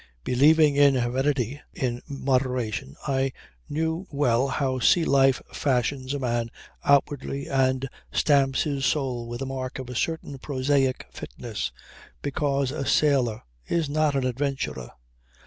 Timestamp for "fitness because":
11.11-12.71